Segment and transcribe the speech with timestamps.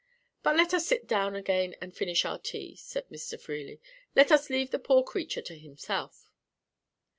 [0.41, 3.39] "But let us sit down again and finish our tea," said Mr.
[3.39, 3.79] Freely.
[4.15, 6.27] "Let us leave the poor creature to himself."